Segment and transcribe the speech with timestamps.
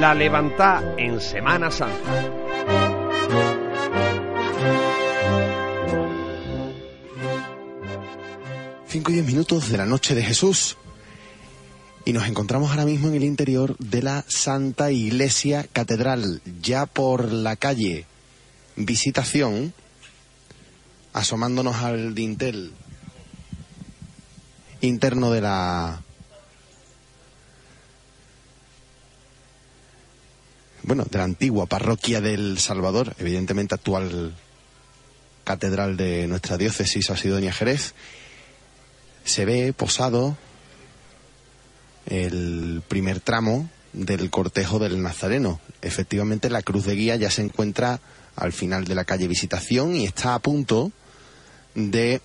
[0.00, 1.96] La levantá en Semana Santa.
[8.88, 10.76] Cinco y diez minutos de la noche de Jesús.
[12.04, 17.32] Y nos encontramos ahora mismo en el interior de la Santa Iglesia Catedral, ya por
[17.32, 18.06] la calle
[18.76, 19.72] Visitación,
[21.12, 22.72] asomándonos al dintel
[24.80, 26.03] interno de la
[30.84, 34.34] bueno, de la antigua parroquia del Salvador, evidentemente actual
[35.42, 37.94] catedral de nuestra diócesis Asidonia Jerez,
[39.24, 40.36] se ve posado
[42.06, 45.60] el primer tramo del cortejo del Nazareno.
[45.80, 48.00] Efectivamente, la cruz de guía ya se encuentra
[48.36, 50.92] al final de la calle Visitación y está a punto
[51.74, 52.20] de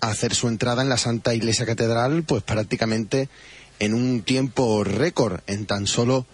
[0.00, 3.28] hacer su entrada en la Santa Iglesia Catedral, pues prácticamente
[3.78, 6.26] en un tiempo récord, en tan solo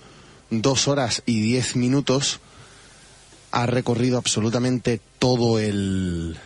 [0.51, 2.41] dos horas y diez minutos,
[3.53, 6.39] ha recorrido absolutamente todo el,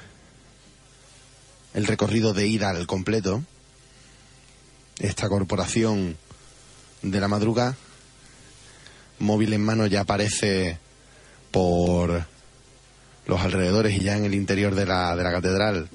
[1.75, 3.43] el recorrido de ida al completo.
[4.99, 6.17] Esta corporación
[7.03, 7.77] de la madruga,
[9.19, 10.79] móvil en mano, ya aparece
[11.51, 12.27] por
[13.27, 15.89] los alrededores y ya en el interior de la, de la catedral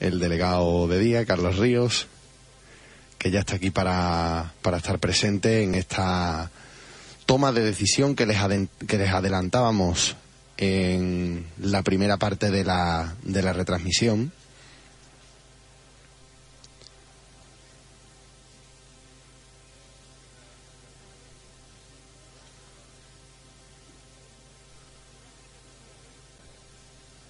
[0.00, 2.08] el delegado de día, Carlos Ríos,
[3.22, 6.50] que ya está aquí para, para estar presente en esta
[7.24, 8.36] toma de decisión que les,
[8.88, 10.16] que les adelantábamos
[10.56, 14.32] en la primera parte de la, de la retransmisión.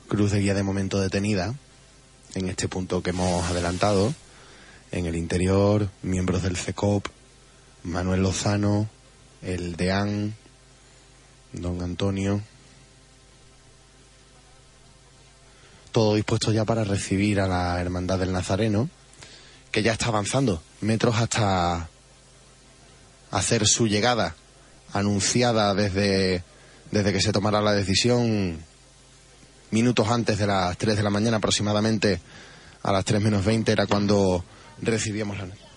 [0.08, 1.54] Cruz de guía de momento detenida
[2.34, 4.14] en este punto que hemos adelantado.
[4.92, 7.06] En el interior, miembros del CECOP,
[7.84, 8.90] Manuel Lozano,
[9.40, 10.34] el DEAN,
[11.52, 12.42] don Antonio.
[15.92, 18.90] Todo dispuesto ya para recibir a la Hermandad del Nazareno,
[19.70, 21.88] que ya está avanzando metros hasta
[23.30, 24.36] hacer su llegada,
[24.92, 26.44] anunciada desde,
[26.90, 28.58] desde que se tomara la decisión
[29.70, 32.20] minutos antes de las 3 de la mañana aproximadamente,
[32.82, 34.44] a las 3 menos 20 era cuando
[34.80, 35.71] recibíamos la noticia.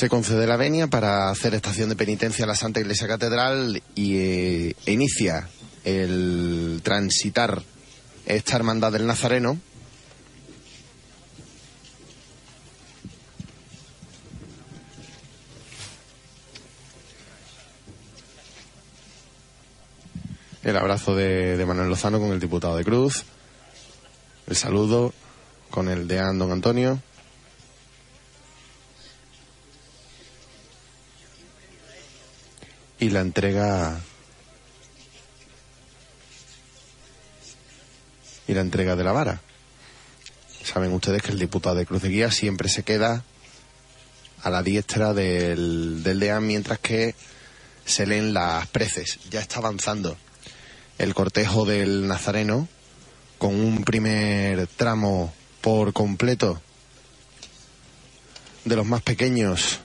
[0.00, 4.16] Se concede la venia para hacer estación de penitencia a la Santa Iglesia Catedral y
[4.16, 5.46] eh, inicia
[5.84, 7.62] el transitar
[8.24, 9.58] esta hermandad del Nazareno.
[20.62, 23.24] El abrazo de, Manuel Lozano con el diputado de Cruz.
[24.46, 25.12] El saludo
[25.68, 27.02] con el de Don Antonio.
[33.00, 33.98] Y la entrega
[38.46, 39.40] y la entrega de la vara.
[40.62, 43.24] Saben ustedes que el diputado de Cruz de Guía siempre se queda
[44.42, 47.14] a la diestra del, del DEAN mientras que
[47.84, 49.18] se leen las preces.
[49.30, 50.16] Ya está avanzando
[50.98, 52.68] el cortejo del Nazareno
[53.38, 55.32] con un primer tramo
[55.62, 56.60] por completo
[58.64, 59.80] de los más pequeños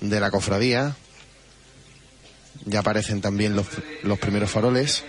[0.00, 0.96] de la cofradía,
[2.64, 3.66] ya aparecen también los,
[4.02, 5.04] los primeros faroles.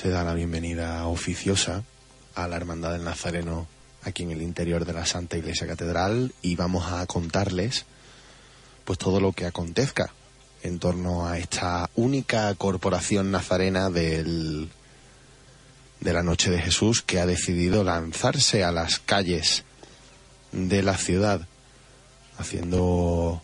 [0.00, 1.84] Se da la bienvenida oficiosa
[2.34, 3.66] a la Hermandad del Nazareno
[4.02, 7.84] aquí en el interior de la Santa Iglesia Catedral y vamos a contarles
[8.86, 10.10] pues todo lo que acontezca
[10.62, 14.70] en torno a esta única corporación nazarena del,
[16.00, 19.64] de la Noche de Jesús que ha decidido lanzarse a las calles
[20.50, 21.46] de la ciudad
[22.38, 23.42] haciendo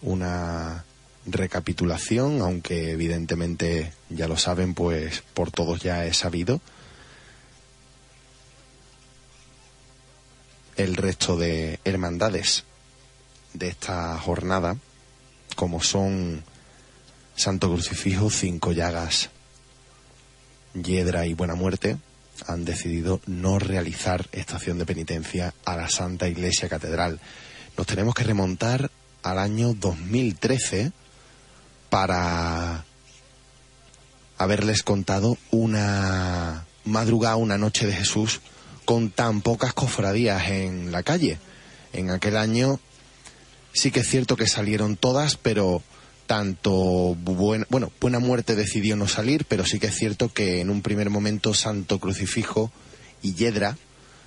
[0.00, 0.85] una
[1.26, 6.60] recapitulación, aunque evidentemente ya lo saben, pues por todos ya es sabido.
[10.76, 12.64] El resto de hermandades
[13.54, 14.76] de esta jornada,
[15.56, 16.44] como son
[17.34, 19.30] Santo Crucifijo, Cinco Llagas,
[20.74, 21.96] Hiedra y Buena Muerte,
[22.46, 27.20] han decidido no realizar estación de penitencia a la Santa Iglesia Catedral.
[27.76, 28.90] Nos tenemos que remontar
[29.22, 30.92] al año 2013
[31.88, 32.84] para
[34.38, 38.40] haberles contado una madrugada, una noche de Jesús
[38.84, 41.38] con tan pocas cofradías en la calle.
[41.92, 42.78] En aquel año
[43.72, 45.82] sí que es cierto que salieron todas, pero
[46.26, 50.70] tanto buena, bueno, Buena Muerte decidió no salir, pero sí que es cierto que en
[50.70, 52.70] un primer momento Santo Crucifijo
[53.22, 53.76] y Yedra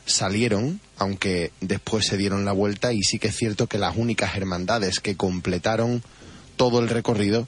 [0.06, 4.36] salieron, aunque después se dieron la vuelta y sí que es cierto que las únicas
[4.36, 6.04] hermandades que completaron
[6.60, 7.48] todo el recorrido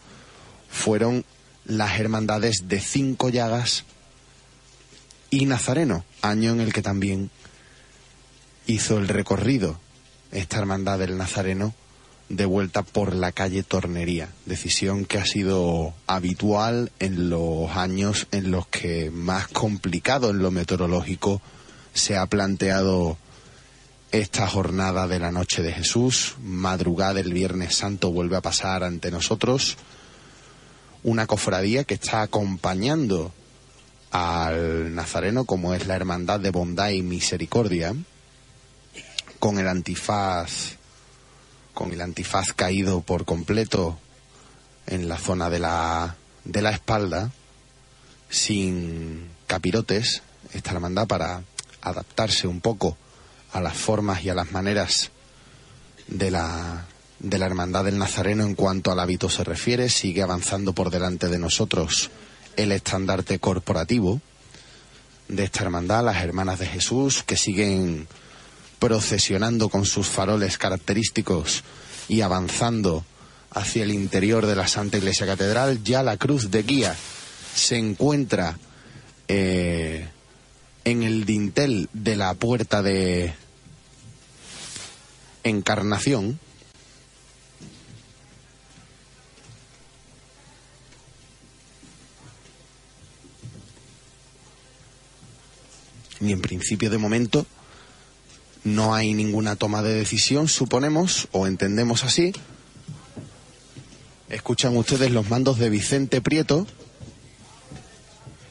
[0.69, 1.25] fueron
[1.65, 3.83] las hermandades de Cinco Llagas
[5.29, 7.29] y Nazareno, año en el que también
[8.67, 9.77] hizo el recorrido
[10.31, 11.73] esta hermandad del Nazareno
[12.29, 18.49] de vuelta por la calle Tornería, decisión que ha sido habitual en los años en
[18.49, 21.41] los que más complicado en lo meteorológico
[21.93, 23.17] se ha planteado
[24.11, 29.09] esta jornada de la noche de Jesús, madrugada del Viernes Santo vuelve a pasar ante
[29.09, 29.77] nosotros,
[31.03, 33.31] una cofradía que está acompañando
[34.11, 37.95] al Nazareno como es la Hermandad de Bondad y Misericordia,
[39.39, 40.75] con el antifaz
[41.73, 43.97] con el antifaz caído por completo
[44.87, 47.31] en la zona de la, de la espalda,
[48.29, 50.21] sin capirotes,
[50.53, 51.43] esta hermandad para
[51.81, 52.97] adaptarse un poco
[53.53, 55.11] a las formas y a las maneras
[56.07, 56.85] de la,
[57.19, 61.27] de la hermandad del Nazareno en cuanto al hábito se refiere, sigue avanzando por delante
[61.27, 62.09] de nosotros
[62.57, 64.21] el estandarte corporativo
[65.27, 68.07] de esta hermandad, las hermanas de Jesús, que siguen
[68.79, 71.63] procesionando con sus faroles característicos
[72.09, 73.05] y avanzando
[73.51, 76.95] hacia el interior de la Santa Iglesia Catedral, ya la cruz de guía
[77.55, 78.57] se encuentra
[79.27, 80.09] eh,
[80.83, 83.33] en el dintel de la puerta de
[85.43, 86.39] Encarnación.
[96.19, 97.47] Y en principio de momento
[98.63, 102.31] no hay ninguna toma de decisión, suponemos, o entendemos así.
[104.29, 106.67] Escuchan ustedes los mandos de Vicente Prieto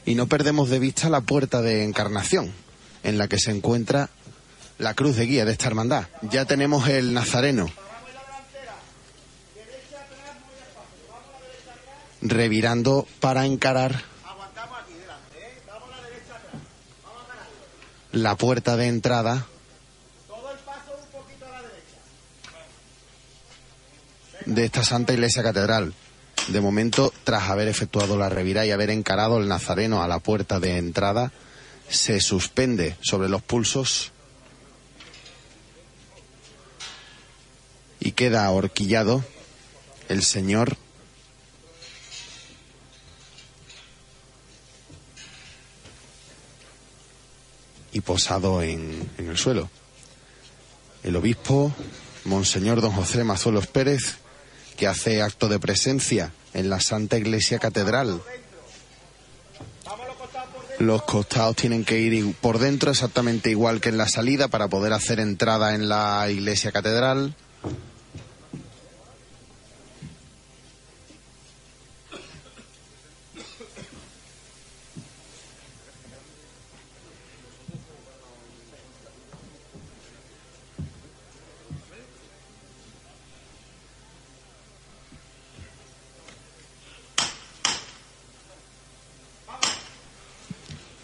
[0.05, 2.51] y no perdemos de vista la puerta de encarnación
[3.03, 4.09] en la que se encuentra
[4.77, 6.07] la cruz de guía de esta hermandad.
[6.21, 7.67] Ya tenemos el Nazareno
[12.21, 14.03] revirando para encarar
[18.11, 19.47] la puerta de entrada
[24.45, 25.93] de esta Santa Iglesia Catedral.
[26.47, 30.59] De momento, tras haber efectuado la revira y haber encarado el Nazareno a la puerta
[30.59, 31.31] de entrada,
[31.87, 34.11] se suspende sobre los pulsos
[37.99, 39.23] y queda ahorquillado
[40.09, 40.77] el Señor
[47.93, 49.69] y posado en, en el suelo.
[51.03, 51.73] El obispo,
[52.25, 54.17] Monseñor Don José Mazuelos Pérez,
[54.77, 58.21] que hace acto de presencia en la Santa Iglesia Catedral.
[60.79, 64.93] Los costados tienen que ir por dentro exactamente igual que en la salida para poder
[64.93, 67.35] hacer entrada en la Iglesia Catedral.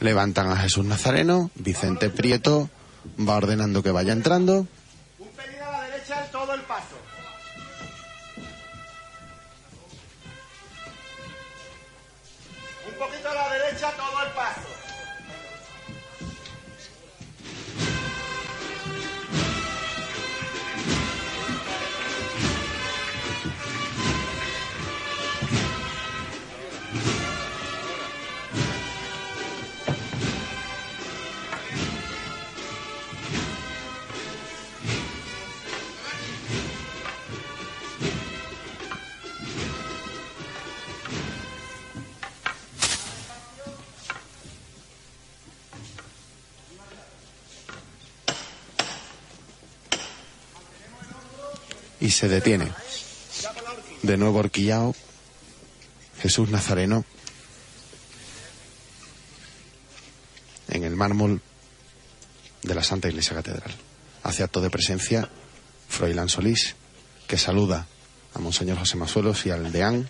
[0.07, 2.69] Levantan a Jesús Nazareno, Vicente Prieto
[3.19, 4.65] va ordenando que vaya entrando.
[52.17, 52.71] Se detiene.
[54.01, 54.95] De nuevo horquillado,
[56.19, 57.05] Jesús Nazareno
[60.69, 61.43] en el mármol
[62.63, 63.71] de la Santa Iglesia Catedral.
[64.23, 65.29] Hace acto de presencia
[65.87, 66.75] Froilán Solís,
[67.27, 67.85] que saluda
[68.33, 70.09] a Monseñor José Masuelos y al deán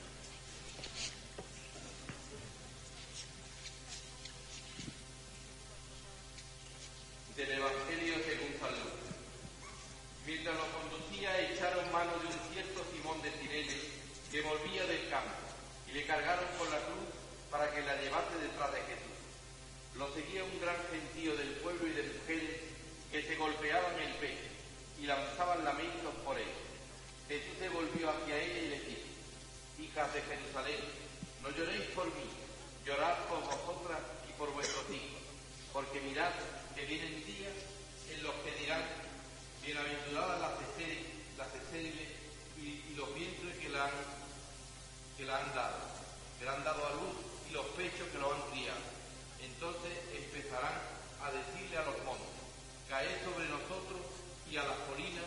[54.52, 55.26] y a las colinas,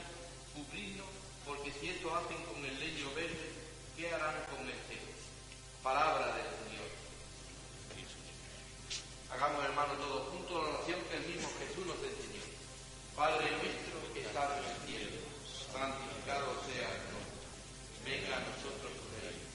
[0.55, 1.07] cubridnos,
[1.47, 3.53] porque si esto hacen con el leño verde,
[3.97, 5.13] ¿qué harán con el seco?
[5.83, 6.91] Palabra del Señor.
[9.31, 12.43] Hagamos, hermanos, todos juntos la oración que el mismo Jesús nos enseñó.
[13.15, 15.23] Padre nuestro que estás en el cielo,
[15.71, 17.47] santificado sea tu nombre.
[18.03, 19.47] Venga a nosotros tu reino.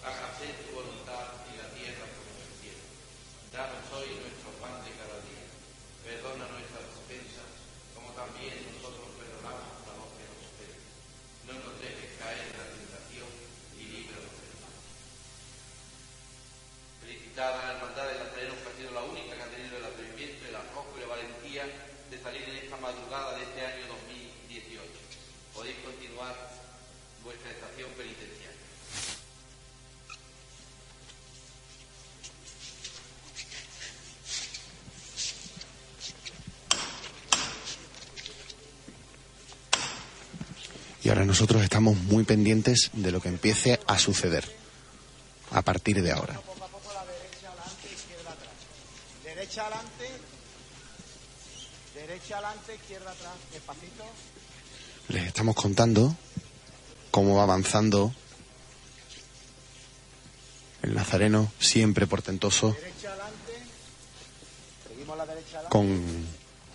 [0.00, 2.82] Hágase tu voluntad en la tierra como en el cielo.
[3.52, 5.44] Danos hoy nuestro pan de cada día.
[6.08, 7.52] Perdona nuestras ofensas,
[7.92, 10.88] como también nosotros perdonamos a los que nos ofenden.
[11.44, 13.28] No nos dejes caer en la tentación
[13.76, 14.76] y líbranos del mal.
[17.38, 20.56] La hermandad de Nazareno, que ha sido la única que ha tenido el atrevimiento, el
[20.56, 21.62] arrojo y la valentía
[22.10, 24.82] de salir en esta madrugada de este año 2018.
[25.54, 26.34] Podéis continuar
[27.22, 28.48] vuestra estación penitenciaria.
[41.08, 44.44] y ahora nosotros estamos muy pendientes de lo que empiece a suceder
[45.52, 46.34] a partir de ahora.
[46.34, 48.52] Poco a poco la derecha adelante, izquierda atrás.
[49.48, 50.10] Derecha adelante,
[51.94, 53.32] derecha adelante, izquierda atrás.
[53.50, 54.04] Despacito.
[55.08, 56.14] Les estamos contando
[57.10, 58.12] cómo va avanzando
[60.82, 63.52] el Nazareno, siempre portentoso, Derecha adelante.
[64.86, 65.70] Seguimos la derecha adelante.
[65.70, 66.26] con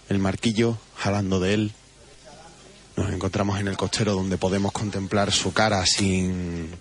[0.09, 1.73] el marquillo jalando de él.
[2.95, 6.71] Nos encontramos en el costero donde podemos contemplar su cara sin,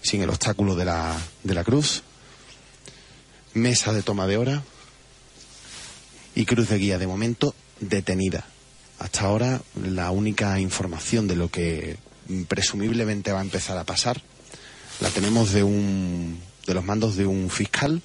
[0.00, 2.04] sin el obstáculo de la, de la cruz.
[3.54, 4.62] Mesa de toma de hora
[6.34, 8.44] y cruz de guía de momento detenida.
[8.98, 11.96] Hasta ahora la única información de lo que
[12.48, 14.22] presumiblemente va a empezar a pasar
[15.00, 18.00] la tenemos de un de los mandos de un fiscal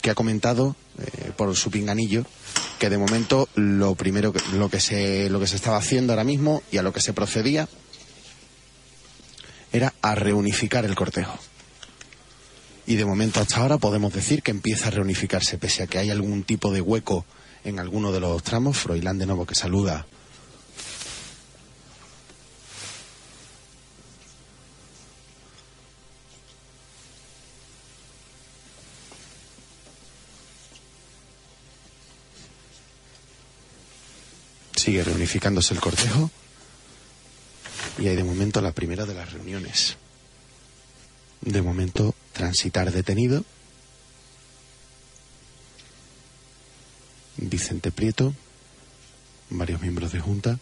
[0.00, 2.24] que ha comentado eh, por su pinganillo
[2.78, 6.24] que de momento lo primero que, lo que se lo que se estaba haciendo ahora
[6.24, 7.68] mismo y a lo que se procedía
[9.72, 11.36] era a reunificar el cortejo.
[12.86, 16.10] Y de momento hasta ahora podemos decir que empieza a reunificarse, pese a que hay
[16.10, 17.24] algún tipo de hueco
[17.64, 18.76] en alguno de los tramos.
[18.76, 20.06] Froilán de nuevo que saluda.
[34.76, 36.30] Sigue reunificándose el cortejo.
[37.98, 39.96] Y hay de momento la primera de las reuniones.
[41.40, 43.44] De momento, transitar detenido.
[47.48, 48.34] Vicente Prieto,
[49.50, 50.58] varios miembros de Junta,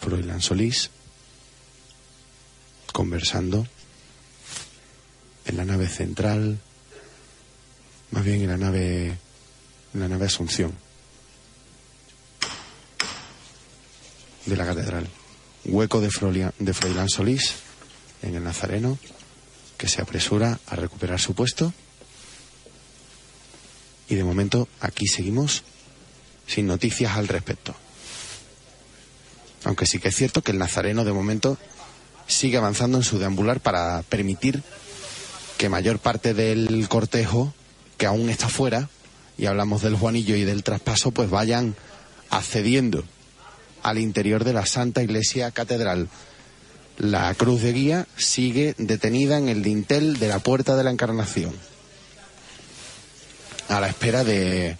[0.00, 0.90] Froilán Solís,
[2.92, 3.66] conversando
[5.44, 6.58] en la nave central,
[8.10, 9.16] más bien en la nave,
[9.94, 10.72] la nave Asunción
[14.46, 15.08] de la catedral.
[15.64, 17.54] Hueco de, de Froilán Solís
[18.22, 18.98] en el Nazareno,
[19.78, 21.72] que se apresura a recuperar su puesto.
[24.12, 25.62] Y de momento aquí seguimos
[26.46, 27.74] sin noticias al respecto.
[29.64, 31.56] Aunque sí que es cierto que el Nazareno de momento
[32.26, 34.62] sigue avanzando en su deambular para permitir
[35.56, 37.54] que mayor parte del cortejo
[37.96, 38.90] que aún está fuera,
[39.38, 41.74] y hablamos del Juanillo y del traspaso, pues vayan
[42.28, 43.04] accediendo
[43.82, 46.10] al interior de la Santa Iglesia Catedral.
[46.98, 51.54] La cruz de guía sigue detenida en el dintel de la Puerta de la Encarnación,
[53.72, 54.76] a la espera de,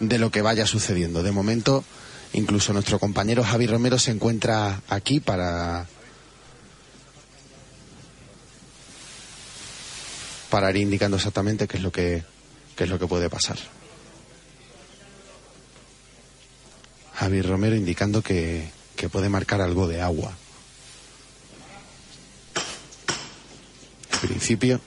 [0.00, 1.22] de lo que vaya sucediendo.
[1.22, 1.84] De momento,
[2.32, 5.86] incluso nuestro compañero Javi Romero se encuentra aquí para
[10.50, 12.24] para ir indicando exactamente qué es lo que
[12.76, 13.58] qué es lo que puede pasar.
[17.14, 20.32] Javi Romero indicando que, que puede marcar algo de agua.
[24.12, 24.80] En principio.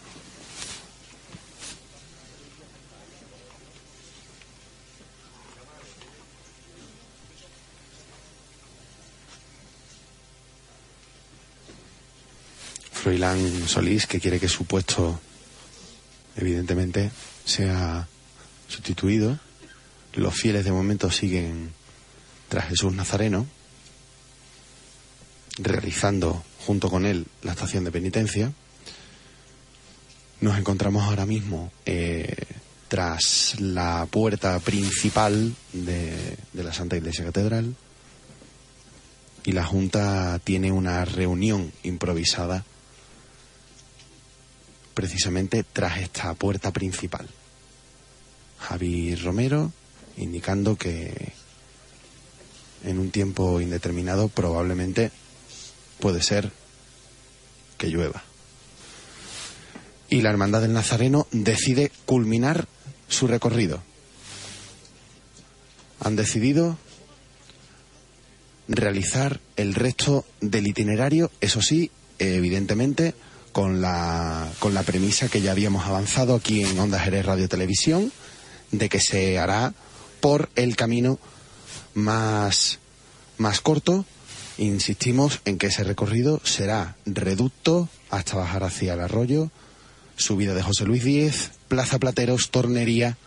[13.02, 15.20] Froilán Solís, que quiere que su puesto,
[16.36, 17.10] evidentemente,
[17.44, 18.08] sea
[18.68, 19.40] sustituido.
[20.14, 21.72] Los fieles de momento siguen
[22.48, 23.48] tras Jesús Nazareno,
[25.58, 28.54] realizando junto con él la estación de penitencia.
[30.40, 32.36] Nos encontramos ahora mismo eh,
[32.88, 37.76] tras la puerta principal de, de la Santa Iglesia Catedral
[39.44, 42.64] y la Junta tiene una reunión improvisada
[44.94, 47.28] precisamente tras esta puerta principal.
[48.60, 49.72] Javi Romero
[50.18, 51.34] indicando que
[52.84, 55.12] en un tiempo indeterminado probablemente
[56.00, 56.52] puede ser
[57.78, 58.24] que llueva.
[60.10, 62.68] Y la Hermandad del Nazareno decide culminar
[63.08, 63.82] su recorrido.
[66.00, 66.78] Han decidido
[68.68, 73.14] realizar el resto del itinerario, eso sí, evidentemente,
[73.52, 78.12] con la, con la premisa que ya habíamos avanzado aquí en Onda Jerez Radio Televisión,
[78.72, 79.74] de que se hará
[80.20, 81.20] por el camino
[81.94, 82.80] más,
[83.38, 84.06] más corto.
[84.58, 89.50] Insistimos en que ese recorrido será reducto hasta bajar hacia el arroyo,
[90.16, 93.18] subida de José Luis Díez, Plaza Plateros, Tornería,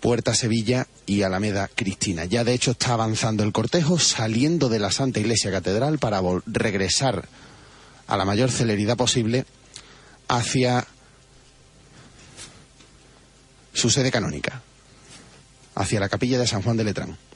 [0.00, 2.24] Puerta Sevilla y Alameda Cristina.
[2.24, 7.28] Ya de hecho está avanzando el cortejo saliendo de la Santa Iglesia Catedral para regresar
[8.08, 9.44] a la mayor celeridad posible
[10.26, 10.86] hacia
[13.72, 14.62] su sede canónica,
[15.74, 17.27] hacia la capilla de San Juan de Letrán.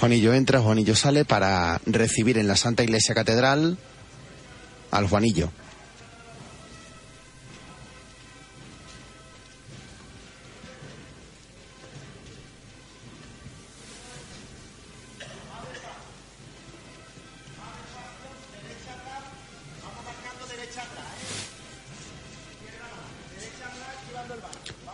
[0.00, 3.76] Juanillo entra, Juanillo sale para recibir en la Santa Iglesia Catedral
[4.90, 5.52] al Juanillo.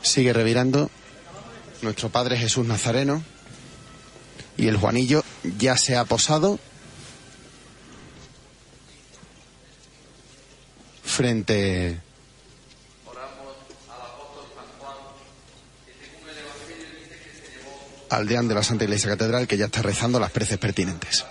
[0.02, 0.90] Sigue revirando
[1.82, 3.35] nuestro Padre Jesús Nazareno
[4.56, 5.22] y el Juanillo
[5.58, 6.58] ya se ha posado
[11.04, 12.00] frente
[18.10, 21.24] al deán de la Santa Iglesia Catedral que ya está rezando las preces pertinentes.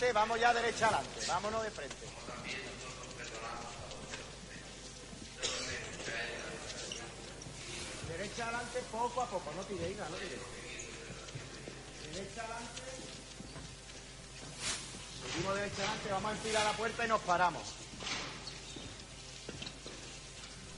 [0.00, 2.06] Adelante, vamos ya derecha adelante, vámonos de frente.
[8.08, 10.40] Derecha adelante poco a poco, no tiréis, no tiréis.
[12.14, 12.82] Derecha adelante.
[15.22, 17.62] Seguimos derecha adelante, vamos a enfilar la puerta y nos paramos.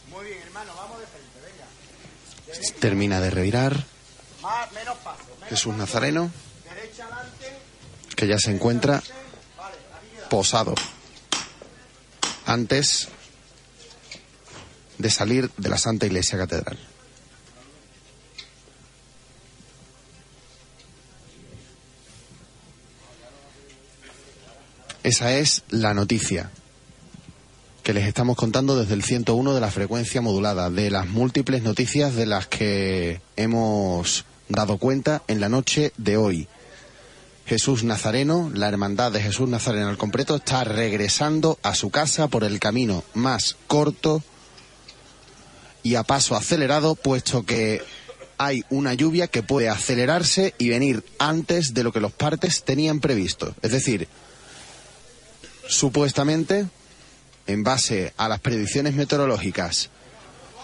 [0.09, 1.67] Muy bien, hermano, vamos de frente, venga.
[2.47, 3.85] Derecha, Termina de revirar
[4.43, 5.25] más, menos paso.
[5.37, 5.79] Menos Jesús paso.
[5.79, 6.31] Nazareno,
[6.65, 7.72] Derecha adelante.
[8.23, 9.03] Que ya se encuentra
[10.31, 10.77] posado
[12.47, 13.09] antes
[14.97, 16.79] de salir de la Santa Iglesia Catedral.
[25.03, 26.53] Esa es la noticia
[27.83, 32.15] que les estamos contando desde el 101 de la frecuencia modulada, de las múltiples noticias
[32.15, 36.47] de las que hemos dado cuenta en la noche de hoy.
[37.47, 42.45] Jesús Nazareno, la hermandad de Jesús Nazareno al completo, está regresando a su casa por
[42.45, 44.23] el camino más corto
[45.83, 47.83] y a paso acelerado, puesto que
[48.39, 53.01] hay una lluvia que puede acelerarse y venir antes de lo que los partes tenían
[53.01, 53.55] previsto.
[53.63, 54.09] Es decir,
[55.67, 56.67] supuestamente,
[57.47, 59.91] en base a las predicciones meteorológicas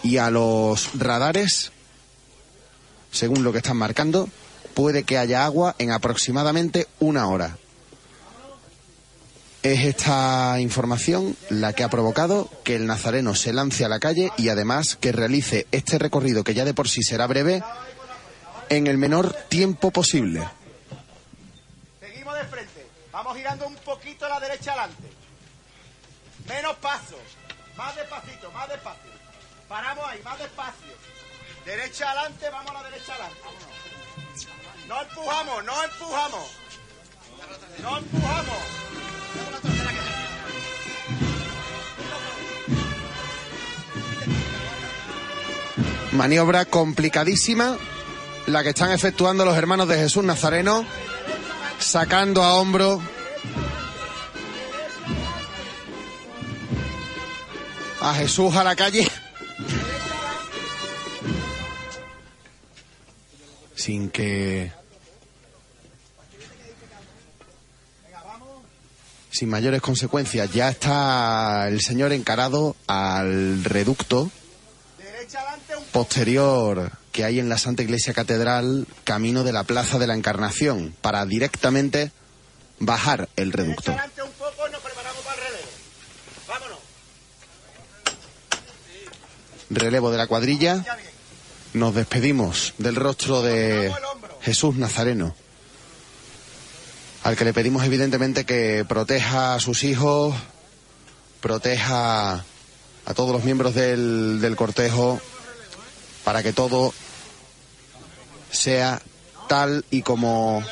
[0.03, 1.71] y a los radares,
[3.11, 4.29] según lo que están marcando,
[4.73, 7.57] puede que haya agua en aproximadamente una hora.
[9.61, 14.31] es esta información la que ha provocado que el nazareno se lance a la calle
[14.37, 17.61] y además que realice este recorrido que ya de por sí será breve
[18.69, 20.47] en el menor tiempo posible.
[21.99, 22.87] Seguimos de frente.
[23.11, 25.03] Vamos girando un poquito a la derecha adelante.
[26.47, 27.17] Menos paso.
[27.75, 29.11] Más despacito, más despacio.
[29.67, 30.93] Paramos ahí, más despacio.
[31.65, 33.39] Derecha adelante, vamos a la derecha adelante.
[34.89, 36.49] No empujamos, no empujamos.
[37.83, 38.57] No empujamos.
[46.11, 47.77] Maniobra complicadísima
[48.47, 50.83] la que están efectuando los hermanos de Jesús Nazareno,
[51.79, 52.99] sacando a hombro
[58.01, 59.08] a Jesús a la calle.
[63.89, 64.71] Sin que...
[69.31, 74.29] Sin mayores consecuencias, ya está el señor encarado al reducto
[75.91, 80.93] posterior que hay en la Santa Iglesia Catedral, camino de la Plaza de la Encarnación,
[81.01, 82.11] para directamente
[82.77, 83.95] bajar el reducto.
[89.71, 90.11] Relevo.
[90.11, 90.85] De la cuadrilla.
[91.73, 93.93] Nos despedimos del rostro de
[94.41, 95.35] Jesús Nazareno,
[97.23, 100.35] al que le pedimos evidentemente que proteja a sus hijos,
[101.41, 102.45] proteja
[103.05, 105.19] a todos los miembros del, del cortejo,
[106.23, 106.93] para que todo
[108.51, 109.01] sea
[109.47, 110.63] tal y como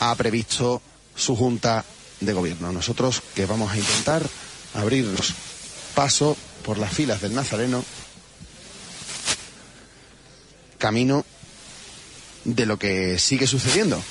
[0.00, 0.82] ha previsto
[1.14, 1.84] su Junta
[2.20, 2.72] de Gobierno.
[2.72, 4.22] Nosotros que vamos a intentar
[4.74, 5.34] abrirnos
[5.94, 7.84] paso por las filas del Nazareno,
[10.78, 11.24] camino
[12.44, 14.02] de lo que sigue sucediendo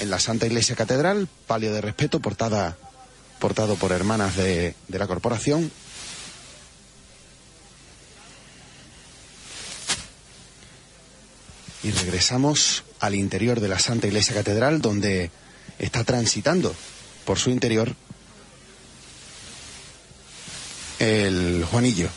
[0.00, 2.76] en la Santa Iglesia Catedral, palio de respeto portada,
[3.38, 5.70] portado por hermanas de, de la corporación.
[11.82, 15.30] Y regresamos al interior de la Santa Iglesia Catedral, donde
[15.78, 16.74] está transitando
[17.24, 17.94] por su interior
[20.98, 22.08] el Juanillo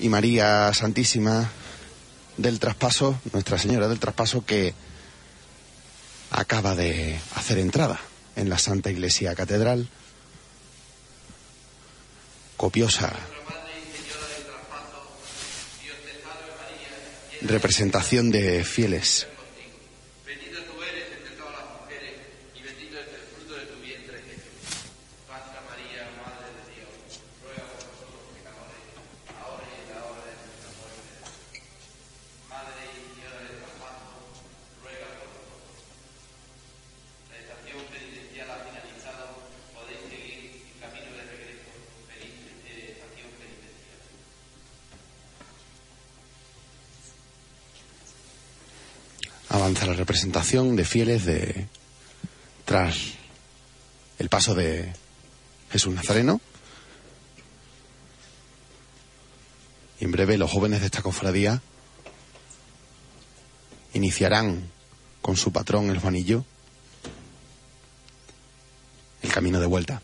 [0.00, 1.50] y María Santísima
[2.38, 4.72] del Traspaso, Nuestra Señora del Traspaso, que
[6.30, 8.00] acaba de hacer entrada
[8.36, 9.88] en la Santa Iglesia Catedral.
[12.56, 13.12] Copiosa
[17.42, 19.28] representación de fieles.
[50.18, 51.68] Representación de fieles de
[52.64, 52.96] tras
[54.18, 54.92] el paso de
[55.70, 56.40] Jesús Nazareno.
[60.00, 61.62] Y en breve los jóvenes de esta cofradía
[63.94, 64.68] iniciarán
[65.22, 66.44] con su patrón el Juanillo
[69.22, 70.02] el camino de vuelta.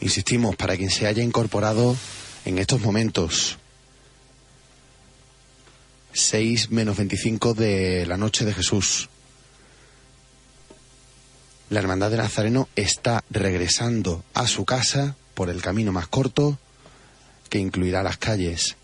[0.00, 1.94] Insistimos, para quien se haya incorporado
[2.46, 3.58] en estos momentos
[6.28, 9.08] 6 menos 25 de la noche de Jesús.
[11.70, 16.58] La Hermandad de Nazareno está regresando a su casa por el camino más corto
[17.48, 18.76] que incluirá las calles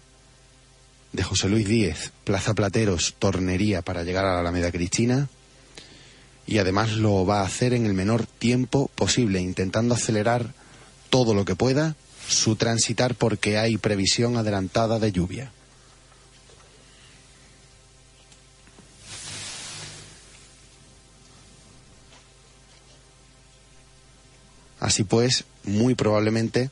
[1.13, 5.29] de José Luis Díez, Plaza Plateros, Tornería para llegar a la Alameda Cristina
[6.47, 10.55] y además lo va a hacer en el menor tiempo posible, intentando acelerar
[11.11, 11.95] todo lo que pueda
[12.27, 15.53] su transitar porque hay previsión adelantada de lluvia.
[24.95, 26.71] Así pues, muy probablemente,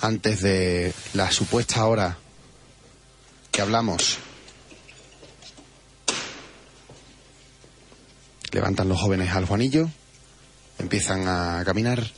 [0.00, 2.18] antes de la supuesta hora
[3.52, 4.18] que hablamos,
[8.50, 9.88] levantan los jóvenes al Juanillo,
[10.80, 12.10] empiezan a caminar.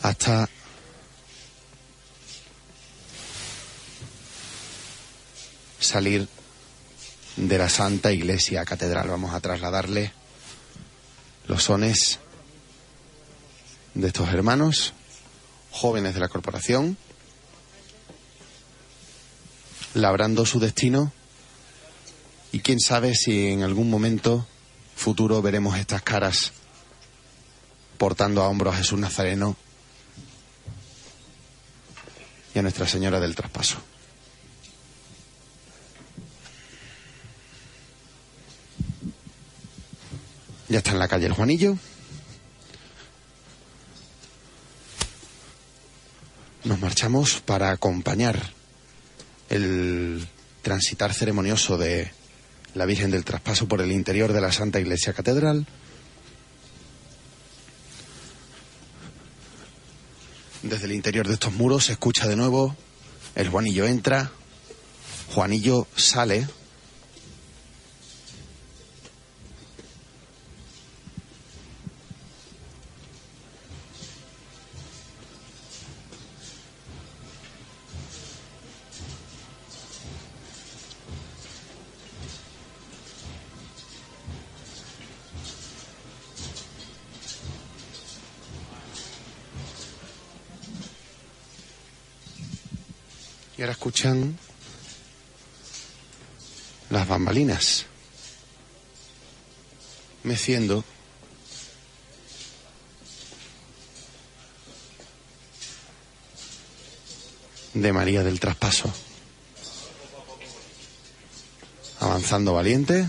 [0.00, 0.48] Hasta
[5.78, 6.26] salir
[7.36, 9.08] de la Santa Iglesia Catedral.
[9.08, 10.12] Vamos a trasladarle
[11.46, 12.18] los sones
[13.94, 14.94] de estos hermanos,
[15.70, 16.96] jóvenes de la corporación,
[19.94, 21.12] labrando su destino
[22.52, 24.46] Y quién sabe si en algún momento
[24.94, 26.52] futuro veremos estas caras
[27.98, 29.56] portando a hombros a Jesús Nazareno
[32.54, 33.76] y a Nuestra Señora del Traspaso.
[40.68, 41.76] Ya está en la calle el Juanillo.
[46.64, 48.52] Nos marchamos para acompañar
[49.48, 50.26] el
[50.62, 52.10] transitar ceremonioso de
[52.74, 55.66] la Virgen del Traspaso por el interior de la Santa Iglesia Catedral.
[60.62, 62.74] Desde el interior de estos muros se escucha de nuevo,
[63.36, 64.32] el Juanillo entra,
[65.32, 66.48] Juanillo sale.
[93.56, 94.38] Y ahora escuchan
[96.90, 97.86] las bambalinas
[100.24, 100.84] meciendo
[107.72, 108.92] de María del Traspaso.
[112.00, 113.08] Avanzando valiente.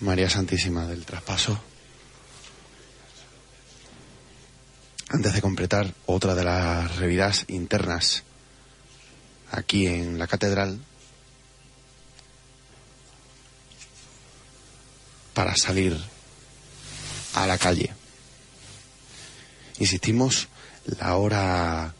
[0.00, 1.56] María Santísima del Traspaso.
[5.10, 8.24] Antes de completar otra de las revidas internas
[9.52, 10.80] aquí en la catedral,
[15.34, 15.96] para salir
[17.34, 17.94] a la calle.
[19.78, 20.48] Insistimos,
[20.98, 21.94] la hora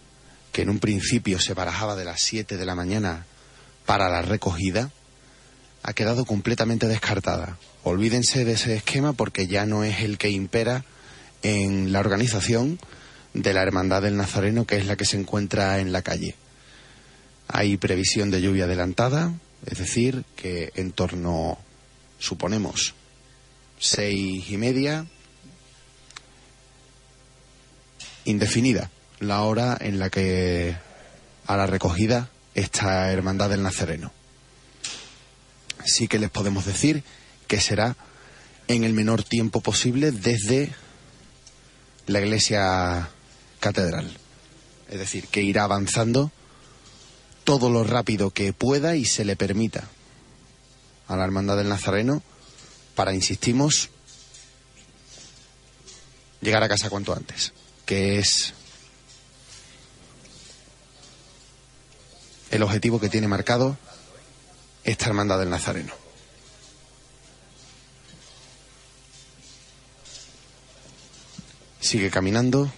[0.51, 3.27] que en un principio se barajaba de las 7 de la mañana
[3.87, 4.91] para la recogida,
[5.83, 7.59] ha quedado completamente descartada.
[7.83, 10.85] Olvídense de ese esquema porque ya no es el que impera
[11.43, 12.79] en la organización
[13.35, 16.37] de la Hermandad del Nazareno, que es la que se encuentra en la calle.
[17.49, 19.33] Hay previsión de lluvia adelantada,
[19.67, 21.59] es decir, que en torno,
[22.19, 22.95] suponemos,
[23.79, 25.07] seis y media,
[28.25, 30.77] indefinida, la hora en la que
[31.47, 34.13] a la recogida esta Hermandad del Nazareno
[35.85, 37.05] sí que les podemos decir
[37.47, 37.97] que será
[38.69, 40.73] en el menor tiempo posible desde
[42.07, 43.11] la iglesia
[43.61, 44.11] catedral.
[44.91, 46.31] Es decir, que irá avanzando
[47.45, 49.89] todo lo rápido que pueda y se le permita
[51.09, 52.23] a la Hermandad del Nazareno
[52.95, 53.91] para, insistimos,
[56.41, 57.53] llegar a casa cuanto antes,
[57.87, 58.55] que es
[62.51, 63.79] el objetivo que tiene marcado
[64.85, 65.93] esta hermandad del Nazareno.
[71.81, 72.73] Sigue caminando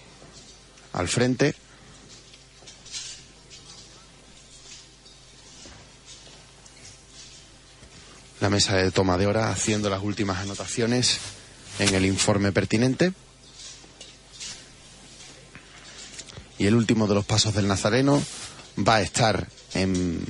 [0.92, 1.54] al frente.
[8.40, 11.18] La mesa de toma de hora haciendo las últimas anotaciones
[11.78, 13.12] en el informe pertinente.
[16.58, 18.22] Y el último de los pasos del Nazareno
[18.78, 20.24] va a estar en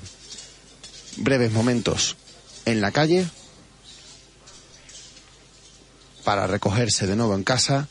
[1.17, 2.17] breves momentos
[2.65, 3.27] en la calle
[6.25, 7.89] para recogerse de nuevo en casa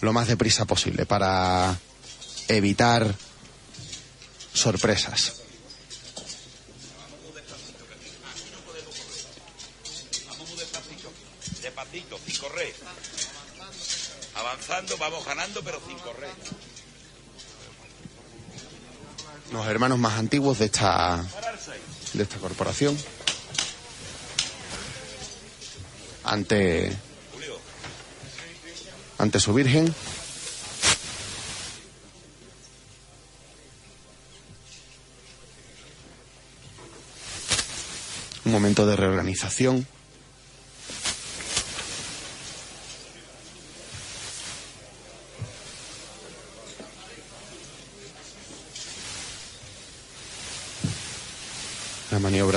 [0.00, 1.78] lo más deprisa posible para
[2.48, 3.14] evitar
[4.52, 5.34] sorpresas.
[11.62, 12.74] Despacito, sin correr.
[14.34, 16.30] Avanzando, vamos ganando, pero sin correr.
[19.60, 21.22] Los hermanos más antiguos de esta
[22.14, 22.96] de esta corporación.
[26.24, 26.96] Ante
[29.18, 29.94] ante su virgen.
[38.46, 39.86] Un momento de reorganización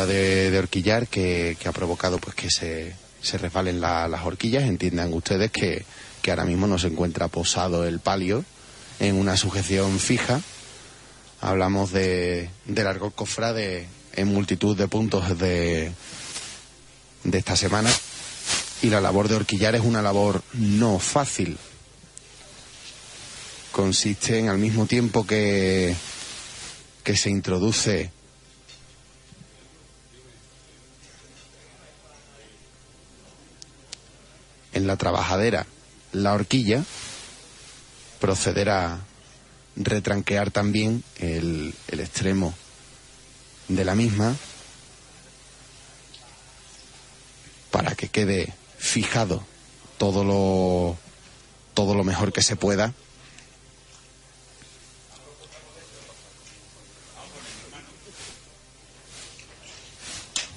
[0.05, 2.95] de, horquillar que, ha provocado pues que se,
[3.37, 5.85] resbalen la- las horquillas entiendan ustedes que,
[6.21, 8.43] que ahora mismo no se encuentra posado el palio
[8.99, 10.41] en una sujeción fija.
[11.41, 15.91] Hablamos de, del argot cofrade en multitud de puntos de,
[17.23, 17.91] de esta semana.
[18.81, 21.57] Y la labor de horquillar es una labor no fácil.
[23.71, 25.95] Consiste en al mismo tiempo que,
[27.03, 28.11] que se introduce
[34.87, 35.65] la trabajadera
[36.13, 36.83] la horquilla,
[38.19, 38.99] proceder a
[39.75, 42.53] retranquear también el, el extremo
[43.67, 44.35] de la misma
[47.71, 49.43] para que quede fijado
[49.97, 50.97] todo lo
[51.73, 52.93] todo lo mejor que se pueda.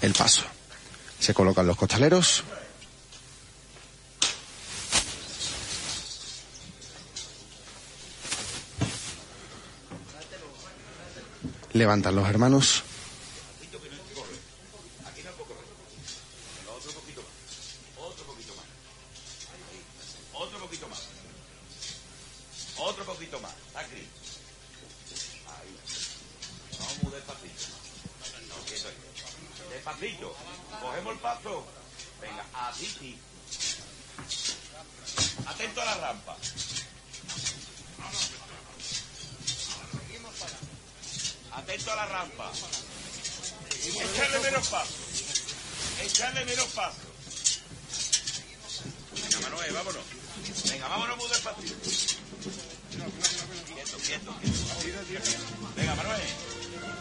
[0.02, 0.42] El paso.
[1.18, 2.44] Se colocan los costaleros
[11.76, 12.82] levantan los hermanos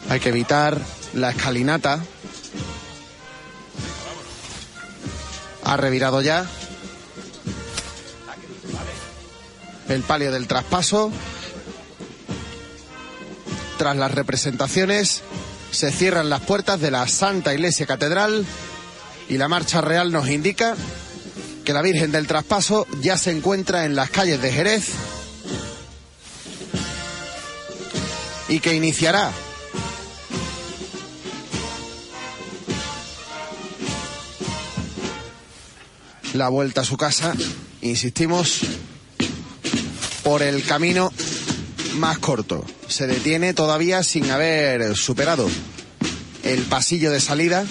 [0.08, 0.80] hay que evitar
[1.14, 2.00] la escalinata.
[5.64, 6.46] Ha revirado ya.
[9.88, 11.10] El palio del traspaso.
[13.78, 15.22] Tras las representaciones
[15.70, 18.46] se cierran las puertas de la Santa Iglesia Catedral
[19.28, 20.74] y la marcha real nos indica
[21.64, 24.92] que la Virgen del Traspaso ya se encuentra en las calles de Jerez
[28.48, 29.32] y que iniciará
[36.36, 37.34] la vuelta a su casa,
[37.82, 38.60] insistimos,
[40.22, 41.12] por el camino
[41.94, 42.64] más corto.
[42.88, 45.48] Se detiene todavía sin haber superado
[46.42, 47.64] el pasillo de salida.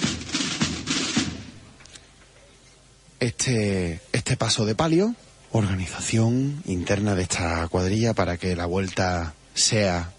[3.20, 5.14] Este, este paso de palio,
[5.52, 10.12] organización interna de esta cuadrilla para que la vuelta sea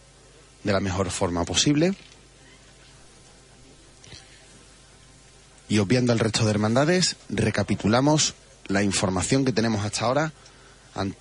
[0.68, 1.96] de la mejor forma posible.
[5.70, 8.36] Y obviando el resto de hermandades, recapitulamos
[8.68, 10.34] la información que tenemos hasta ahora.
[10.94, 11.16] An-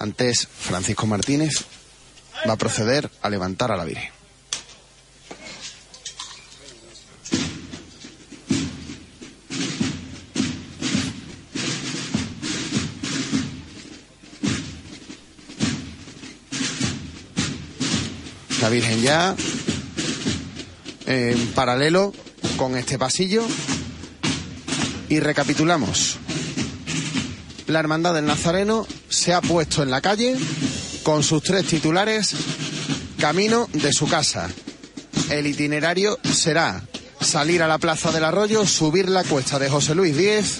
[0.00, 1.64] Antes, Francisco Martínez
[2.48, 4.10] va a proceder a levantar a la Virgen.
[18.68, 19.34] Virgen ya
[21.06, 22.12] en paralelo
[22.56, 23.42] con este pasillo
[25.08, 26.16] y recapitulamos.
[27.66, 30.36] La Hermandad del Nazareno se ha puesto en la calle
[31.02, 32.34] con sus tres titulares
[33.18, 34.48] camino de su casa.
[35.30, 36.82] El itinerario será
[37.20, 40.58] salir a la Plaza del Arroyo, subir la cuesta de José Luis Díez,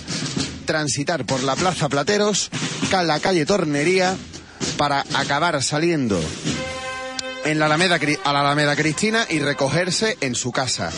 [0.66, 2.50] transitar por la Plaza Plateros,
[2.90, 4.16] la calle Tornería,
[4.76, 6.20] para acabar saliendo
[7.50, 10.90] en la Alameda, a la Alameda Cristina y recogerse en su casa.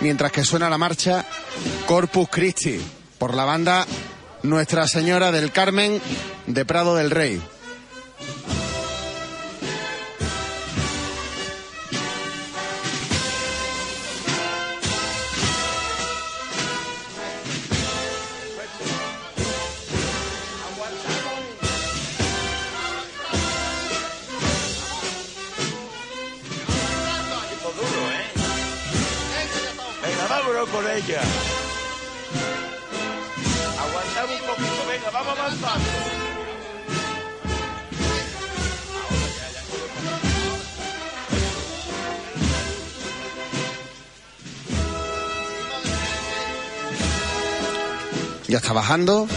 [0.00, 1.24] Mientras que suena la marcha
[1.86, 2.80] Corpus Christi
[3.18, 3.86] por la banda
[4.42, 6.00] Nuestra Señora del Carmen
[6.48, 7.40] de Prado del Rey.
[48.72, 49.28] Está bajando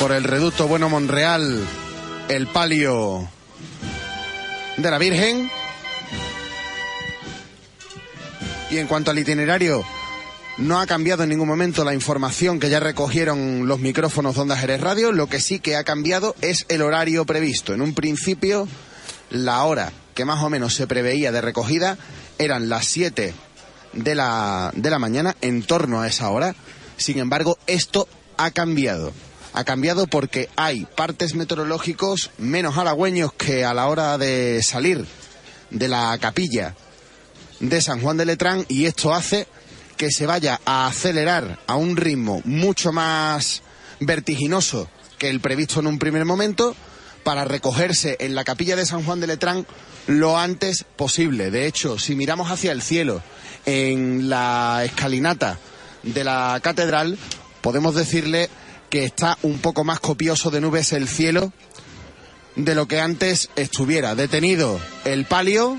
[0.00, 1.64] por el reducto Bueno Monreal
[2.28, 3.28] el palio
[4.76, 5.48] de la Virgen.
[8.68, 9.84] Y en cuanto al itinerario,
[10.58, 14.56] No ha cambiado en ningún momento la información que ya recogieron los micrófonos de Onda
[14.56, 15.12] Jerez Radio.
[15.12, 17.72] Lo que sí que ha cambiado es el horario previsto.
[17.72, 18.66] En un principio,
[19.30, 21.98] la hora que más o menos se preveía de recogida
[22.38, 23.32] eran las 7
[23.92, 26.56] de la, de la mañana, en torno a esa hora.
[26.96, 29.12] Sin embargo, esto ha cambiado.
[29.52, 35.06] Ha cambiado porque hay partes meteorológicos menos halagüeños que a la hora de salir
[35.70, 36.74] de la capilla
[37.60, 39.46] de San Juan de Letrán y esto hace
[39.96, 43.62] que se vaya a acelerar a un ritmo mucho más
[44.00, 46.76] vertiginoso que el previsto en un primer momento
[47.24, 49.66] para recogerse en la capilla de San Juan de Letrán
[50.06, 51.50] lo antes posible.
[51.50, 53.22] De hecho, si miramos hacia el cielo
[53.64, 55.58] en la escalinata
[56.02, 57.18] de la catedral,
[57.66, 58.48] podemos decirle
[58.90, 61.52] que está un poco más copioso de nubes el cielo
[62.54, 64.14] de lo que antes estuviera.
[64.14, 65.76] Detenido el palio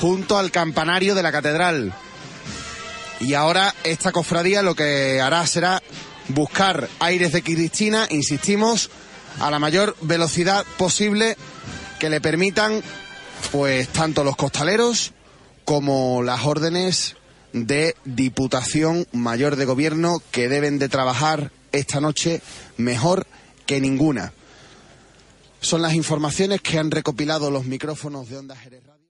[0.00, 1.94] junto al campanario de la catedral.
[3.20, 5.80] Y ahora esta cofradía lo que hará será
[6.30, 8.90] buscar aires de Cristina, insistimos,
[9.38, 11.36] a la mayor velocidad posible
[12.00, 12.82] que le permitan,
[13.52, 15.12] pues, tanto los costaleros
[15.64, 17.14] como las órdenes
[17.54, 22.42] de Diputación Mayor de Gobierno que deben de trabajar esta noche
[22.76, 23.26] mejor
[23.64, 24.32] que ninguna.
[25.60, 28.56] Son las informaciones que han recopilado los micrófonos de Onda.